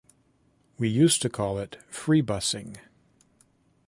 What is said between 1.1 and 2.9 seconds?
to call it freebussing.